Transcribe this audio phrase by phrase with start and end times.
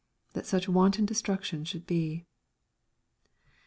[0.33, 2.25] that such wanton destruction should be.